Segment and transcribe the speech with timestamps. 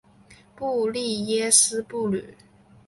[0.55, 2.35] 布利耶斯布吕。